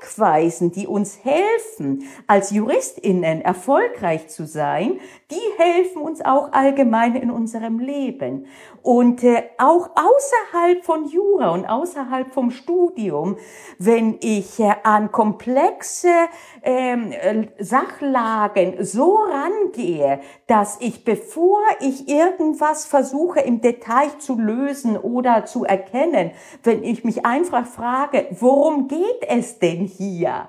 Denkweisen, 0.00 0.70
die 0.70 0.86
uns 0.86 1.24
helfen, 1.24 2.04
als 2.26 2.50
JuristInnen 2.50 3.40
erfolgreich 3.40 4.28
zu 4.28 4.46
sein, 4.46 5.00
die 5.30 5.62
helfen 5.62 6.02
uns 6.02 6.24
auch 6.24 6.52
allgemein 6.52 7.14
in 7.14 7.30
unserem 7.30 7.78
Leben. 7.78 8.46
Und 8.82 9.22
äh, 9.22 9.42
auch 9.58 9.90
außerhalb 9.90 10.84
von 10.84 11.06
Jura 11.06 11.50
und 11.50 11.66
außerhalb 11.66 12.32
vom 12.32 12.50
Studium, 12.50 13.36
wenn 13.78 14.16
ich 14.20 14.58
äh, 14.58 14.74
an 14.82 15.12
komplexe 15.12 16.08
ähm, 16.62 17.12
äh, 17.12 17.46
Sachlagen 17.58 18.84
so 18.84 19.18
rangehe, 19.18 20.20
dass 20.46 20.78
ich, 20.80 21.04
bevor 21.04 21.60
ich 21.80 22.08
irgendwas 22.08 22.86
versuche 22.86 23.40
im 23.40 23.60
Detail 23.60 24.18
zu 24.18 24.38
lösen 24.38 24.96
oder 24.96 25.44
zu 25.44 25.64
erkennen, 25.64 26.32
wenn 26.62 26.82
ich 26.82 27.04
mich 27.04 27.24
einfach 27.24 27.66
frage, 27.66 28.26
worum 28.30 28.88
geht 28.88 29.26
es 29.28 29.58
denn 29.58 29.84
hier? 29.84 30.48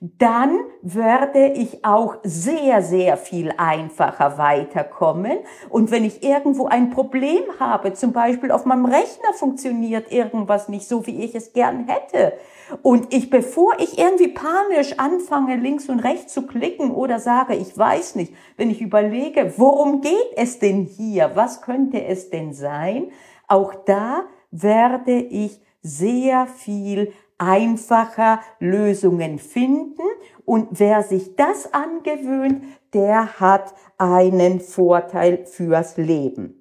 Dann 0.00 0.60
werde 0.80 1.48
ich 1.48 1.84
auch 1.84 2.18
sehr, 2.22 2.82
sehr 2.82 3.16
viel 3.16 3.52
einfacher 3.56 4.38
weiterkommen. 4.38 5.38
Und 5.68 5.90
wenn 5.90 6.04
ich 6.04 6.22
irgendwo 6.22 6.66
ein 6.66 6.90
Problem 6.90 7.42
habe, 7.58 7.94
zum 7.94 8.12
Beispiel 8.12 8.52
auf 8.52 8.64
meinem 8.64 8.84
Rechner 8.84 9.32
funktioniert 9.34 10.12
irgendwas 10.12 10.68
nicht 10.68 10.86
so, 10.86 11.06
wie 11.06 11.24
ich 11.24 11.34
es 11.34 11.52
gern 11.52 11.88
hätte, 11.88 12.34
und 12.82 13.14
ich, 13.14 13.30
bevor 13.30 13.80
ich 13.80 13.98
irgendwie 13.98 14.28
panisch 14.28 14.98
anfange, 14.98 15.56
links 15.56 15.88
und 15.88 16.00
rechts 16.00 16.34
zu 16.34 16.46
klicken 16.46 16.90
oder 16.90 17.18
sage, 17.18 17.54
ich 17.54 17.76
weiß 17.76 18.14
nicht, 18.14 18.34
wenn 18.56 18.70
ich 18.70 18.82
überlege, 18.82 19.54
worum 19.56 20.02
geht 20.02 20.32
es 20.36 20.58
denn 20.58 20.84
hier? 20.84 21.30
Was 21.34 21.62
könnte 21.62 22.04
es 22.04 22.28
denn 22.28 22.52
sein? 22.52 23.10
Auch 23.46 23.74
da 23.74 24.24
werde 24.50 25.18
ich 25.18 25.62
sehr 25.80 26.46
viel 26.46 27.12
einfacher 27.38 28.40
Lösungen 28.58 29.38
finden. 29.38 30.02
Und 30.44 30.68
wer 30.72 31.02
sich 31.02 31.36
das 31.36 31.72
angewöhnt, 31.72 32.64
der 32.92 33.40
hat 33.40 33.74
einen 33.96 34.60
Vorteil 34.60 35.46
fürs 35.46 35.96
Leben. 35.96 36.58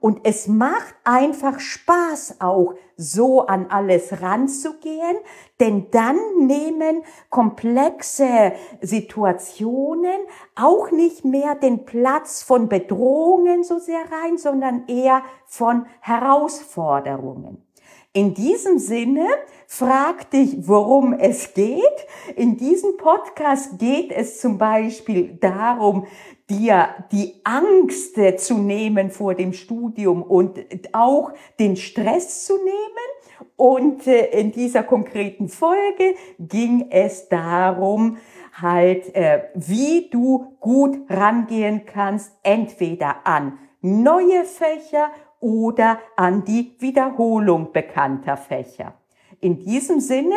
Und 0.00 0.20
es 0.24 0.48
macht 0.48 0.94
einfach 1.04 1.60
Spaß 1.60 2.36
auch, 2.40 2.74
so 2.96 3.46
an 3.46 3.66
alles 3.68 4.22
ranzugehen, 4.22 5.16
denn 5.60 5.90
dann 5.90 6.16
nehmen 6.40 7.02
komplexe 7.30 8.52
Situationen 8.80 10.20
auch 10.54 10.90
nicht 10.90 11.24
mehr 11.24 11.54
den 11.54 11.84
Platz 11.84 12.42
von 12.42 12.68
Bedrohungen 12.68 13.64
so 13.64 13.78
sehr 13.78 14.02
rein, 14.10 14.38
sondern 14.38 14.86
eher 14.88 15.22
von 15.46 15.86
Herausforderungen. 16.00 17.66
In 18.12 18.34
diesem 18.34 18.78
Sinne 18.78 19.26
frag 19.72 20.30
dich, 20.30 20.68
worum 20.68 21.14
es 21.14 21.54
geht. 21.54 22.06
In 22.36 22.58
diesem 22.58 22.98
Podcast 22.98 23.78
geht 23.78 24.12
es 24.12 24.38
zum 24.38 24.58
Beispiel 24.58 25.38
darum, 25.40 26.06
dir 26.50 26.88
die 27.10 27.40
Angst 27.42 28.18
zu 28.36 28.58
nehmen 28.58 29.10
vor 29.10 29.34
dem 29.34 29.54
Studium 29.54 30.22
und 30.22 30.60
auch 30.92 31.32
den 31.58 31.76
Stress 31.76 32.44
zu 32.44 32.58
nehmen 32.58 33.48
Und 33.56 34.06
äh, 34.06 34.38
in 34.38 34.52
dieser 34.52 34.82
konkreten 34.82 35.48
Folge 35.48 36.16
ging 36.38 36.88
es 36.90 37.30
darum, 37.30 38.18
halt, 38.52 39.14
äh, 39.14 39.44
wie 39.54 40.10
du 40.10 40.54
gut 40.60 40.98
rangehen 41.08 41.86
kannst, 41.86 42.30
entweder 42.42 43.26
an 43.26 43.58
neue 43.80 44.44
Fächer 44.44 45.10
oder 45.40 45.98
an 46.16 46.44
die 46.44 46.76
Wiederholung 46.78 47.72
bekannter 47.72 48.36
Fächer. 48.36 49.01
In 49.42 49.58
diesem 49.58 49.98
Sinne, 49.98 50.36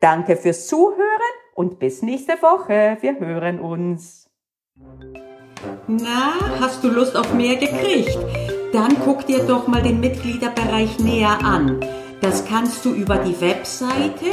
danke 0.00 0.34
fürs 0.34 0.66
Zuhören 0.66 1.34
und 1.54 1.78
bis 1.78 2.00
nächste 2.00 2.40
Woche. 2.40 2.96
Wir 3.02 3.20
hören 3.20 3.60
uns. 3.60 4.30
Na, 5.86 6.32
hast 6.58 6.82
du 6.82 6.88
Lust 6.88 7.16
auf 7.16 7.34
mehr 7.34 7.56
gekriegt? 7.56 8.18
Dann 8.72 8.96
guck 9.04 9.26
dir 9.26 9.40
doch 9.40 9.66
mal 9.66 9.82
den 9.82 10.00
Mitgliederbereich 10.00 10.98
näher 11.00 11.38
an. 11.44 11.84
Das 12.22 12.46
kannst 12.46 12.82
du 12.86 12.94
über 12.94 13.18
die 13.18 13.38
Webseite 13.42 14.30